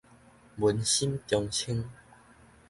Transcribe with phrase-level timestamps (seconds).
[0.57, 1.87] 文心中清